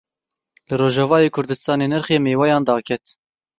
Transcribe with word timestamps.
Li 0.67 0.75
Rojavayê 0.81 1.29
Kurdistanê 1.35 1.87
nirxê 1.91 2.17
mêweyan 2.25 2.63
daket. 2.67 3.03